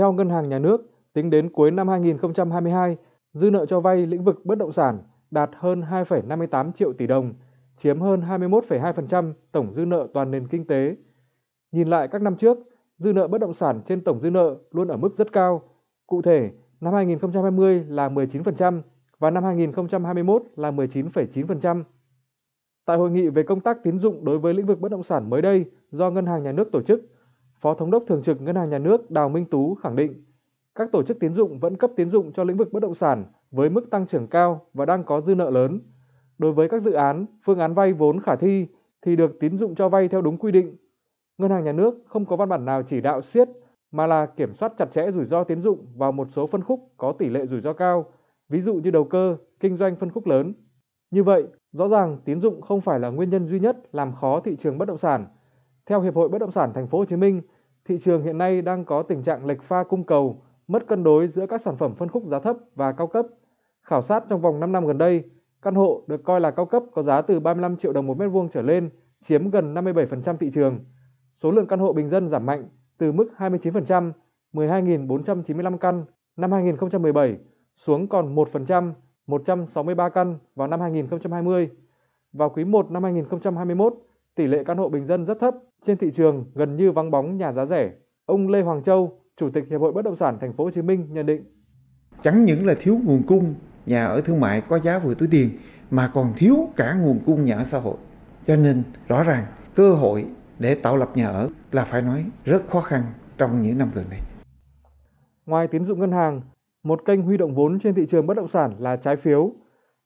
Theo 0.00 0.12
Ngân 0.12 0.30
hàng 0.30 0.48
Nhà 0.48 0.58
nước, 0.58 0.90
tính 1.12 1.30
đến 1.30 1.48
cuối 1.52 1.70
năm 1.70 1.88
2022, 1.88 2.96
dư 3.32 3.50
nợ 3.50 3.66
cho 3.66 3.80
vay 3.80 4.06
lĩnh 4.06 4.24
vực 4.24 4.46
bất 4.46 4.58
động 4.58 4.72
sản 4.72 4.98
đạt 5.30 5.50
hơn 5.56 5.80
2,58 5.80 6.72
triệu 6.72 6.92
tỷ 6.92 7.06
đồng, 7.06 7.32
chiếm 7.76 8.00
hơn 8.00 8.20
21,2% 8.20 9.32
tổng 9.52 9.74
dư 9.74 9.84
nợ 9.84 10.08
toàn 10.14 10.30
nền 10.30 10.48
kinh 10.48 10.66
tế. 10.66 10.96
Nhìn 11.72 11.88
lại 11.88 12.08
các 12.08 12.22
năm 12.22 12.36
trước, 12.36 12.58
dư 12.96 13.12
nợ 13.12 13.28
bất 13.28 13.40
động 13.40 13.54
sản 13.54 13.80
trên 13.86 14.04
tổng 14.04 14.20
dư 14.20 14.30
nợ 14.30 14.56
luôn 14.70 14.88
ở 14.88 14.96
mức 14.96 15.16
rất 15.16 15.32
cao. 15.32 15.62
Cụ 16.06 16.22
thể, 16.22 16.50
năm 16.80 16.94
2020 16.94 17.84
là 17.88 18.08
19% 18.08 18.80
và 19.18 19.30
năm 19.30 19.44
2021 19.44 20.42
là 20.56 20.70
19,9%. 20.70 21.82
Tại 22.84 22.96
hội 22.96 23.10
nghị 23.10 23.28
về 23.28 23.42
công 23.42 23.60
tác 23.60 23.82
tín 23.82 23.98
dụng 23.98 24.24
đối 24.24 24.38
với 24.38 24.54
lĩnh 24.54 24.66
vực 24.66 24.80
bất 24.80 24.90
động 24.90 25.02
sản 25.02 25.30
mới 25.30 25.42
đây 25.42 25.64
do 25.90 26.10
Ngân 26.10 26.26
hàng 26.26 26.42
Nhà 26.42 26.52
nước 26.52 26.72
tổ 26.72 26.82
chức, 26.82 27.02
Phó 27.60 27.74
Thống 27.74 27.90
đốc 27.90 28.04
Thường 28.06 28.22
trực 28.22 28.40
Ngân 28.40 28.56
hàng 28.56 28.70
Nhà 28.70 28.78
nước 28.78 29.10
Đào 29.10 29.28
Minh 29.28 29.44
Tú 29.44 29.74
khẳng 29.74 29.96
định, 29.96 30.24
các 30.74 30.92
tổ 30.92 31.02
chức 31.02 31.20
tín 31.20 31.34
dụng 31.34 31.58
vẫn 31.58 31.76
cấp 31.76 31.90
tín 31.96 32.08
dụng 32.08 32.32
cho 32.32 32.44
lĩnh 32.44 32.56
vực 32.56 32.72
bất 32.72 32.82
động 32.82 32.94
sản 32.94 33.24
với 33.50 33.70
mức 33.70 33.90
tăng 33.90 34.06
trưởng 34.06 34.26
cao 34.26 34.66
và 34.74 34.86
đang 34.86 35.04
có 35.04 35.20
dư 35.20 35.34
nợ 35.34 35.50
lớn. 35.50 35.80
Đối 36.38 36.52
với 36.52 36.68
các 36.68 36.82
dự 36.82 36.92
án, 36.92 37.26
phương 37.44 37.58
án 37.58 37.74
vay 37.74 37.92
vốn 37.92 38.20
khả 38.20 38.36
thi 38.36 38.66
thì 39.02 39.16
được 39.16 39.36
tín 39.40 39.58
dụng 39.58 39.74
cho 39.74 39.88
vay 39.88 40.08
theo 40.08 40.22
đúng 40.22 40.36
quy 40.36 40.52
định. 40.52 40.76
Ngân 41.38 41.50
hàng 41.50 41.64
Nhà 41.64 41.72
nước 41.72 41.94
không 42.06 42.26
có 42.26 42.36
văn 42.36 42.48
bản 42.48 42.64
nào 42.64 42.82
chỉ 42.82 43.00
đạo 43.00 43.22
siết 43.22 43.48
mà 43.92 44.06
là 44.06 44.26
kiểm 44.26 44.52
soát 44.52 44.72
chặt 44.76 44.90
chẽ 44.90 45.10
rủi 45.10 45.24
ro 45.24 45.44
tín 45.44 45.60
dụng 45.60 45.86
vào 45.96 46.12
một 46.12 46.30
số 46.30 46.46
phân 46.46 46.64
khúc 46.64 46.92
có 46.96 47.12
tỷ 47.12 47.28
lệ 47.28 47.46
rủi 47.46 47.60
ro 47.60 47.72
cao, 47.72 48.04
ví 48.48 48.60
dụ 48.60 48.74
như 48.74 48.90
đầu 48.90 49.04
cơ, 49.04 49.36
kinh 49.60 49.76
doanh 49.76 49.96
phân 49.96 50.10
khúc 50.10 50.26
lớn. 50.26 50.54
Như 51.10 51.22
vậy, 51.22 51.46
rõ 51.72 51.88
ràng 51.88 52.18
tín 52.24 52.40
dụng 52.40 52.60
không 52.60 52.80
phải 52.80 53.00
là 53.00 53.08
nguyên 53.08 53.30
nhân 53.30 53.46
duy 53.46 53.60
nhất 53.60 53.76
làm 53.92 54.12
khó 54.12 54.40
thị 54.40 54.56
trường 54.56 54.78
bất 54.78 54.88
động 54.88 54.98
sản. 54.98 55.26
Theo 55.90 56.00
Hiệp 56.00 56.14
hội 56.14 56.28
Bất 56.28 56.38
động 56.38 56.50
sản 56.50 56.72
Thành 56.74 56.86
phố 56.86 56.98
Hồ 56.98 57.04
Chí 57.04 57.16
Minh, 57.16 57.42
thị 57.84 57.98
trường 57.98 58.22
hiện 58.22 58.38
nay 58.38 58.62
đang 58.62 58.84
có 58.84 59.02
tình 59.02 59.22
trạng 59.22 59.46
lệch 59.46 59.62
pha 59.62 59.84
cung 59.84 60.04
cầu, 60.04 60.42
mất 60.68 60.86
cân 60.86 61.04
đối 61.04 61.28
giữa 61.28 61.46
các 61.46 61.60
sản 61.60 61.76
phẩm 61.76 61.94
phân 61.94 62.08
khúc 62.08 62.26
giá 62.26 62.38
thấp 62.38 62.56
và 62.74 62.92
cao 62.92 63.06
cấp. 63.06 63.26
Khảo 63.82 64.02
sát 64.02 64.24
trong 64.28 64.40
vòng 64.40 64.60
5 64.60 64.72
năm 64.72 64.86
gần 64.86 64.98
đây, 64.98 65.24
căn 65.62 65.74
hộ 65.74 66.02
được 66.06 66.24
coi 66.24 66.40
là 66.40 66.50
cao 66.50 66.66
cấp 66.66 66.82
có 66.92 67.02
giá 67.02 67.20
từ 67.20 67.40
35 67.40 67.76
triệu 67.76 67.92
đồng 67.92 68.06
một 68.06 68.18
mét 68.18 68.30
vuông 68.30 68.48
trở 68.48 68.62
lên, 68.62 68.90
chiếm 69.20 69.50
gần 69.50 69.74
57% 69.74 70.36
thị 70.36 70.50
trường. 70.50 70.78
Số 71.32 71.50
lượng 71.50 71.66
căn 71.66 71.78
hộ 71.78 71.92
bình 71.92 72.08
dân 72.08 72.28
giảm 72.28 72.46
mạnh 72.46 72.68
từ 72.98 73.12
mức 73.12 73.28
29%, 73.38 74.12
12.495 74.52 75.76
căn 75.76 76.04
năm 76.36 76.52
2017 76.52 77.38
xuống 77.74 78.08
còn 78.08 78.34
1%, 78.34 78.92
163 79.26 80.08
căn 80.08 80.38
vào 80.54 80.68
năm 80.68 80.80
2020. 80.80 81.70
Vào 82.32 82.50
quý 82.50 82.64
1 82.64 82.90
năm 82.90 83.02
2021, 83.02 83.94
tỷ 84.40 84.46
lệ 84.46 84.64
căn 84.64 84.78
hộ 84.78 84.88
bình 84.88 85.06
dân 85.06 85.24
rất 85.24 85.40
thấp, 85.40 85.54
trên 85.82 85.96
thị 85.96 86.10
trường 86.10 86.44
gần 86.54 86.76
như 86.76 86.92
vắng 86.92 87.10
bóng 87.10 87.36
nhà 87.36 87.52
giá 87.52 87.66
rẻ. 87.66 87.90
Ông 88.26 88.48
Lê 88.48 88.62
Hoàng 88.62 88.82
Châu, 88.82 89.20
Chủ 89.36 89.50
tịch 89.50 89.64
Hiệp 89.70 89.80
hội 89.80 89.92
Bất 89.92 90.02
động 90.02 90.16
sản 90.16 90.38
Thành 90.40 90.52
phố 90.52 90.64
Hồ 90.64 90.70
Chí 90.70 90.82
Minh 90.82 91.06
nhận 91.10 91.26
định: 91.26 91.44
Chẳng 92.22 92.44
những 92.44 92.66
là 92.66 92.74
thiếu 92.80 92.98
nguồn 93.04 93.22
cung 93.26 93.54
nhà 93.86 94.06
ở 94.06 94.20
thương 94.20 94.40
mại 94.40 94.60
có 94.60 94.78
giá 94.78 94.98
vừa 94.98 95.14
túi 95.14 95.28
tiền 95.30 95.50
mà 95.90 96.10
còn 96.14 96.32
thiếu 96.36 96.56
cả 96.76 96.94
nguồn 96.94 97.18
cung 97.26 97.44
nhà 97.44 97.56
ở 97.56 97.64
xã 97.64 97.78
hội. 97.78 97.96
Cho 98.44 98.56
nên 98.56 98.82
rõ 99.08 99.22
ràng 99.22 99.46
cơ 99.74 99.94
hội 99.94 100.26
để 100.58 100.74
tạo 100.74 100.96
lập 100.96 101.10
nhà 101.14 101.28
ở 101.28 101.48
là 101.72 101.84
phải 101.84 102.02
nói 102.02 102.24
rất 102.44 102.62
khó 102.68 102.80
khăn 102.80 103.02
trong 103.38 103.62
những 103.62 103.78
năm 103.78 103.90
gần 103.94 104.04
đây. 104.10 104.20
Ngoài 105.46 105.66
tín 105.66 105.84
dụng 105.84 106.00
ngân 106.00 106.12
hàng, 106.12 106.40
một 106.82 107.04
kênh 107.04 107.22
huy 107.22 107.36
động 107.36 107.54
vốn 107.54 107.78
trên 107.78 107.94
thị 107.94 108.06
trường 108.06 108.26
bất 108.26 108.34
động 108.34 108.48
sản 108.48 108.74
là 108.78 108.96
trái 108.96 109.16
phiếu. 109.16 109.52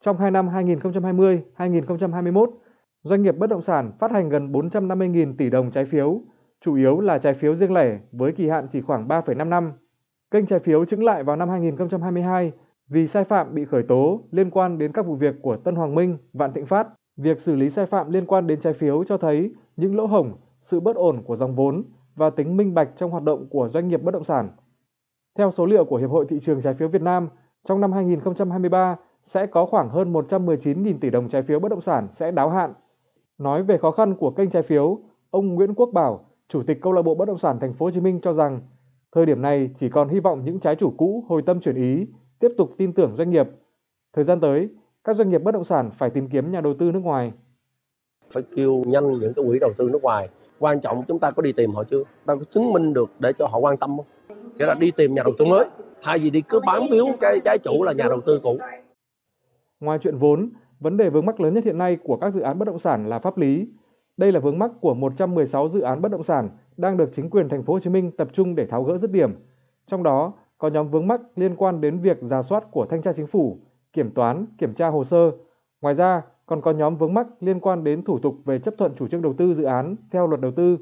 Trong 0.01 0.19
2 0.19 0.31
năm 0.31 0.49
2020-2021, 0.49 2.47
doanh 3.05 3.22
nghiệp 3.22 3.36
bất 3.38 3.50
động 3.50 3.62
sản 3.62 3.92
phát 3.98 4.10
hành 4.10 4.28
gần 4.28 4.52
450.000 4.52 5.34
tỷ 5.36 5.50
đồng 5.50 5.70
trái 5.70 5.84
phiếu, 5.84 6.20
chủ 6.60 6.74
yếu 6.74 7.00
là 7.00 7.19
trái 7.19 7.34
phiếu 7.34 7.55
riêng 7.55 7.72
lẻ 7.72 7.98
với 8.12 8.33
kỳ 8.33 8.48
hạn 8.48 8.66
chỉ 8.70 8.80
khoảng 8.80 9.08
3,5 9.08 9.48
năm. 9.48 9.72
Kênh 10.30 10.47
trái 10.47 10.58
phiếu 10.58 10.84
chứng 10.84 11.05
lại 11.05 11.25
vào 11.25 11.36
năm 11.36 11.48
2022 11.48 12.52
vì 12.88 13.06
sai 13.06 13.25
phạm 13.25 13.55
bị 13.55 13.64
khởi 13.64 13.82
tố 13.82 14.20
liên 14.30 14.50
quan 14.50 14.78
đến 14.78 14.92
các 14.92 15.06
vụ 15.06 15.14
việc 15.14 15.34
của 15.42 15.56
Tân 15.56 15.75
Hoàng 15.75 15.94
Minh, 15.94 16.16
Vạn 16.32 16.52
Thịnh 16.52 16.66
Phát. 16.66 16.88
Việc 17.16 17.41
xử 17.41 17.56
lý 17.56 17.70
sai 17.70 17.87
phạm 17.87 18.10
liên 18.10 18.26
quan 18.26 18.47
đến 18.47 18.60
trái 18.60 18.72
phiếu 18.72 19.04
cho 19.04 19.16
thấy 19.16 19.53
những 19.76 19.97
lỗ 19.97 20.06
hổng, 20.06 20.32
sự 20.62 20.81
bất 20.81 20.97
ổn 20.97 21.22
của 21.22 21.37
dòng 21.37 21.54
vốn 21.54 21.84
và 22.14 22.31
tính 22.31 22.56
minh 22.56 22.75
bạch 22.75 22.88
trong 22.97 23.10
hoạt 23.10 23.22
động 23.22 23.47
của 23.50 23.69
doanh 23.69 23.88
nghiệp 23.88 24.03
bất 24.03 24.14
động 24.14 24.25
sản. 24.25 24.48
Theo 25.38 25.50
số 25.50 25.66
liệu 25.66 25.84
của 25.84 25.97
Hiệp 25.97 26.10
hội 26.10 26.26
Thị 26.28 26.41
trường 26.43 26.60
Trái 26.60 26.75
phiếu 26.75 26.88
Việt 26.88 27.03
Nam, 27.03 27.28
trong 27.64 27.81
năm 27.81 27.93
2023 27.93 28.97
sẽ 29.22 29.47
có 29.47 29.66
khoảng 29.66 29.88
hơn 29.88 30.12
119.000 30.12 30.98
tỷ 31.00 31.10
đồng 31.10 31.28
trái 31.28 31.43
phiếu 31.43 31.60
bất 31.60 31.69
động 31.69 31.81
sản 31.81 32.09
sẽ 32.10 32.31
đáo 32.31 32.50
hạn. 32.50 32.72
Nói 33.39 33.62
về 33.62 33.78
khó 33.78 33.91
khăn 33.91 34.15
của 34.15 34.31
kênh 34.31 34.50
trái 34.50 34.62
phiếu, 34.62 35.00
ông 35.31 35.55
Nguyễn 35.55 35.75
Quốc 35.75 35.91
Bảo, 35.93 36.25
Chủ 36.49 36.62
tịch 36.62 36.78
Câu 36.83 36.93
lạc 36.93 37.03
bộ 37.03 37.15
Bất 37.15 37.25
động 37.25 37.39
sản 37.39 37.59
Thành 37.61 37.72
phố 37.72 37.87
Hồ 37.87 37.91
Chí 37.91 38.00
Minh 38.00 38.21
cho 38.22 38.33
rằng, 38.33 38.61
thời 39.12 39.27
điểm 39.27 39.43
này 39.43 39.71
chỉ 39.75 39.89
còn 39.89 40.09
hy 40.09 40.21
vọng 40.21 40.45
những 40.45 40.61
trái 40.61 40.77
chủ 40.77 40.95
cũ 40.97 41.25
hồi 41.28 41.43
tâm 41.47 41.61
chuyển 41.61 41.75
ý, 41.75 42.06
tiếp 42.39 42.49
tục 42.59 42.71
tin 42.78 42.93
tưởng 42.93 43.17
doanh 43.17 43.31
nghiệp. 43.31 43.49
Thời 44.12 44.25
gian 44.25 44.41
tới, 44.41 44.69
các 45.05 45.17
doanh 45.17 45.31
nghiệp 45.31 45.43
bất 45.43 45.55
động 45.55 45.65
sản 45.65 45.91
phải 45.94 46.11
tìm 46.11 46.28
kiếm 46.28 46.53
nhà 46.53 46.61
đầu 46.61 46.75
tư 46.78 46.93
nước 46.93 47.00
ngoài. 47.00 47.33
Phải 48.31 48.43
kêu 48.56 48.83
nhanh 48.87 49.11
những 49.11 49.34
cái 49.34 49.44
quỹ 49.49 49.59
đầu 49.59 49.71
tư 49.77 49.89
nước 49.93 50.03
ngoài. 50.03 50.28
Quan 50.59 50.81
trọng 50.81 51.03
chúng 51.09 51.19
ta 51.19 51.31
có 51.31 51.43
đi 51.43 51.53
tìm 51.53 51.71
họ 51.71 51.84
chưa? 51.84 52.03
Ta 52.27 52.34
có 52.34 52.44
chứng 52.44 52.73
minh 52.73 52.93
được 52.93 53.11
để 53.19 53.33
cho 53.39 53.47
họ 53.50 53.59
quan 53.59 53.77
tâm 53.77 53.97
không? 53.97 54.06
Nghĩa 54.59 54.67
là 54.67 54.75
đi 54.75 54.91
tìm 54.91 55.15
nhà 55.15 55.23
đầu 55.23 55.33
tư 55.39 55.44
mới, 55.44 55.65
thay 56.03 56.19
vì 56.19 56.31
đi 56.31 56.43
cứ 56.49 56.61
bám 56.67 56.83
víu 56.91 57.06
cái 57.21 57.41
trái 57.44 57.59
chủ 57.65 57.83
là 57.83 57.93
nhà 57.93 58.05
đầu 58.09 58.21
tư 58.27 58.39
cũ. 58.44 58.56
Ngoài 59.81 59.99
chuyện 60.03 60.17
vốn, 60.17 60.50
vấn 60.84 60.97
đề 60.97 61.11
vướng 61.11 61.27
mắc 61.27 61.41
lớn 61.41 61.55
nhất 61.55 61.65
hiện 61.65 61.78
nay 61.78 61.97
của 61.97 62.17
các 62.17 62.34
dự 62.34 62.41
án 62.41 62.59
bất 62.59 62.65
động 62.65 62.78
sản 62.78 63.09
là 63.09 63.19
pháp 63.19 63.39
lý. 63.39 63.69
Đây 64.17 64.33
là 64.33 64.41
vướng 64.41 64.59
mắc 64.59 64.71
của 64.81 64.95
116 64.95 65.69
dự 65.69 65.81
án 65.81 66.03
bất 66.03 66.11
động 66.11 66.22
sản 66.22 66.49
đang 66.77 66.97
được 66.97 67.11
chính 67.12 67.31
quyền 67.31 67.49
thành 67.49 67.62
phố 67.62 67.72
Hồ 67.72 67.81
Chí 67.81 67.91
Minh 67.91 68.11
tập 68.17 68.28
trung 68.33 68.55
để 68.55 68.67
tháo 68.67 68.83
gỡ 68.83 68.99
dứt 68.99 69.11
điểm. 69.11 69.34
Trong 69.87 70.03
đó, 70.03 70.33
có 70.59 70.69
nhóm 70.69 70.89
vướng 70.89 71.06
mắc 71.06 71.21
liên 71.37 71.56
quan 71.56 71.81
đến 71.81 71.99
việc 71.99 72.19
giả 72.23 72.43
soát 72.43 72.65
của 72.71 72.87
thanh 72.87 73.03
tra 73.03 73.12
chính 73.12 73.27
phủ, 73.27 73.59
kiểm 73.93 74.11
toán, 74.11 74.47
kiểm 74.59 74.75
tra 74.75 74.89
hồ 74.89 75.05
sơ. 75.05 75.31
Ngoài 75.81 75.94
ra, 75.94 76.23
còn 76.47 76.61
có 76.61 76.71
nhóm 76.71 76.97
vướng 76.97 77.15
mắc 77.15 77.27
liên 77.41 77.61
quan 77.61 77.84
đến 77.84 78.03
thủ 78.03 78.19
tục 78.19 78.37
về 78.44 78.59
chấp 78.59 78.75
thuận 78.78 78.94
chủ 78.94 79.09
trương 79.09 79.23
đầu 79.23 79.34
tư 79.39 79.55
dự 79.55 79.65
án 79.65 79.97
theo 80.11 80.27
luật 80.27 80.41
đầu 80.41 80.53
tư. 80.56 80.78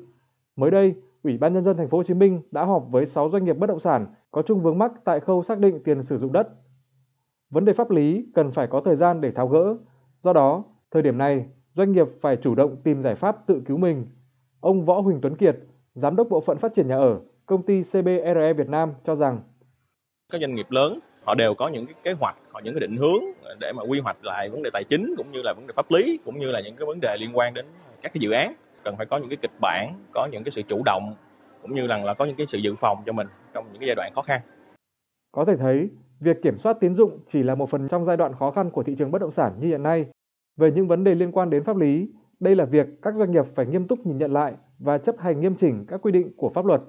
Mới 0.57 0.71
đây, 0.71 0.95
Ủy 1.25 1.39
ban 1.39 1.55
nhân 1.55 1.65
dân 1.65 1.77
thành 1.77 1.89
phố 1.89 1.99
Hồ 1.99 2.05
Chí 2.05 2.15
Minh 2.15 2.43
đã 2.51 2.65
họp 2.65 2.87
với 2.91 3.07
6 3.07 3.31
doanh 3.31 3.45
nghiệp 3.45 3.59
bất 3.59 3.67
động 3.67 3.81
sản 3.81 4.07
có 4.31 4.43
chung 4.43 4.62
vướng 4.62 4.79
mắc 4.79 4.93
tại 5.05 5.21
khâu 5.21 5.43
xác 5.43 5.59
định 5.59 5.83
tiền 5.85 6.03
sử 6.03 6.19
dụng 6.19 6.33
đất. 6.33 6.49
Vấn 7.51 7.65
đề 7.65 7.73
pháp 7.73 7.91
lý 7.91 8.27
cần 8.35 8.51
phải 8.51 8.67
có 8.67 8.81
thời 8.81 8.97
gian 8.97 9.21
để 9.21 9.31
tháo 9.31 9.49
gỡ. 9.49 9.77
Do 10.22 10.33
đó, 10.33 10.65
thời 10.91 11.03
điểm 11.03 11.19
này, 11.19 11.47
doanh 11.75 11.93
nghiệp 11.93 12.06
phải 12.21 12.37
chủ 12.37 12.55
động 12.55 12.77
tìm 12.84 13.03
giải 13.03 13.15
pháp 13.15 13.47
tự 13.47 13.62
cứu 13.66 13.77
mình. 13.77 14.06
Ông 14.60 14.84
Võ 14.84 15.00
Huỳnh 15.00 15.21
Tuấn 15.21 15.37
Kiệt, 15.37 15.56
giám 15.94 16.16
đốc 16.16 16.28
bộ 16.28 16.41
phận 16.41 16.59
phát 16.59 16.75
triển 16.75 16.88
nhà 16.88 16.97
ở, 16.97 17.21
công 17.47 17.62
ty 17.62 17.83
CBRE 17.83 18.53
Việt 18.53 18.69
Nam 18.69 18.93
cho 19.05 19.16
rằng 19.16 19.41
các 20.32 20.41
doanh 20.41 20.55
nghiệp 20.55 20.66
lớn 20.71 20.99
họ 21.25 21.34
đều 21.34 21.55
có 21.55 21.69
những 21.69 21.87
cái 21.87 21.94
kế 22.03 22.12
hoạch, 22.12 22.37
họ 22.53 22.61
những 22.65 22.75
cái 22.75 22.81
định 22.81 22.97
hướng 22.97 23.25
để 23.61 23.72
mà 23.77 23.82
quy 23.82 24.00
hoạch 24.00 24.25
lại 24.25 24.49
vấn 24.49 24.62
đề 24.62 24.71
tài 24.72 24.84
chính 24.84 25.15
cũng 25.16 25.32
như 25.32 25.43
là 25.43 25.53
vấn 25.56 25.66
đề 25.66 25.72
pháp 25.77 25.91
lý 25.91 26.19
cũng 26.25 26.38
như 26.38 26.47
là 26.47 26.61
những 26.61 26.77
cái 26.77 26.87
vấn 26.87 27.00
đề 27.00 27.16
liên 27.21 27.31
quan 27.34 27.55
đến 27.55 27.66
các 28.03 28.12
cái 28.15 28.21
dự 28.21 28.31
án 28.31 28.55
cần 28.84 28.97
phải 28.97 29.06
có 29.06 29.19
những 29.19 29.28
cái 29.28 29.37
kịch 29.37 29.61
bản 29.61 29.94
có 30.12 30.28
những 30.32 30.44
cái 30.44 30.50
sự 30.50 30.62
chủ 30.62 30.82
động 30.84 31.15
cũng 31.62 31.75
như 31.75 31.87
rằng 31.87 32.05
là 32.05 32.15
có 32.15 32.25
những 32.25 32.37
cái 32.37 32.47
sự 32.47 32.59
dự 32.59 32.75
phòng 32.75 33.03
cho 33.06 33.12
mình 33.12 33.27
trong 33.55 33.66
những 33.72 33.81
cái 33.81 33.87
giai 33.87 33.94
đoạn 33.94 34.12
khó 34.15 34.22
khăn 34.22 34.41
có 35.32 35.44
thể 35.44 35.56
thấy, 35.56 35.91
việc 36.20 36.43
kiểm 36.43 36.59
soát 36.59 36.76
tín 36.81 36.94
dụng 36.94 37.19
chỉ 37.26 37.43
là 37.43 37.54
một 37.54 37.70
phần 37.70 37.88
trong 37.88 38.04
giai 38.04 38.16
đoạn 38.16 38.32
khó 38.34 38.50
khăn 38.50 38.70
của 38.70 38.82
thị 38.82 38.94
trường 38.98 39.10
bất 39.10 39.20
động 39.20 39.31
sản 39.31 39.53
như 39.60 39.69
hiện 39.69 39.82
nay. 39.82 40.06
Về 40.56 40.70
những 40.72 40.88
vấn 40.88 41.04
đề 41.04 41.15
liên 41.15 41.32
quan 41.32 41.50
đến 41.50 41.65
pháp 41.65 41.76
lý, 41.76 42.10
đây 42.41 42.56
là 42.56 42.65
việc 42.65 42.87
các 43.03 43.15
doanh 43.15 43.32
nghiệp 43.32 43.47
phải 43.47 43.66
nghiêm 43.66 43.87
túc 43.87 44.06
nhìn 44.06 44.19
nhận 44.19 44.32
lại 44.32 44.54
và 44.78 44.98
chấp 44.98 45.19
hành 45.19 45.41
nghiêm 45.41 45.54
chỉnh 45.54 45.84
các 45.88 46.03
quy 46.03 46.12
định 46.12 46.32
của 46.37 46.48
pháp 46.48 46.66
luật. 46.66 46.82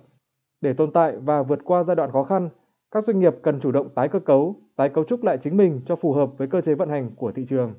Để 0.61 0.73
tồn 0.73 0.91
tại 0.91 1.17
và 1.17 1.43
vượt 1.43 1.59
qua 1.63 1.83
giai 1.83 1.95
đoạn 1.95 2.11
khó 2.11 2.23
khăn, 2.23 2.49
các 2.91 3.05
doanh 3.05 3.19
nghiệp 3.19 3.33
cần 3.41 3.59
chủ 3.59 3.71
động 3.71 3.89
tái 3.95 4.07
cơ 4.07 4.19
cấu, 4.19 4.55
tái 4.75 4.89
cấu 4.89 5.03
trúc 5.03 5.23
lại 5.23 5.37
chính 5.37 5.57
mình 5.57 5.81
cho 5.85 5.95
phù 5.95 6.13
hợp 6.13 6.29
với 6.37 6.47
cơ 6.47 6.61
chế 6.61 6.75
vận 6.75 6.89
hành 6.89 7.11
của 7.15 7.31
thị 7.31 7.45
trường. 7.49 7.73